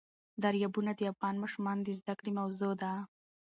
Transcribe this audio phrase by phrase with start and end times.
[0.43, 2.91] دریابونه د افغان ماشومانو د زده کړې موضوع ده.